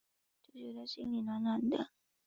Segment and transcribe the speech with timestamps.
[0.41, 1.91] 就觉得心里暖暖的